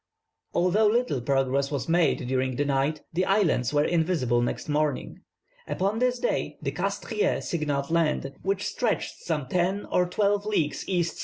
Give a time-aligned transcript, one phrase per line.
[0.55, 5.19] "Although little progress was made during the night, the islands were invisible next morning.
[5.67, 11.19] Upon this day the Castries signalled land, which stretched some ten or twelve leagues E.S.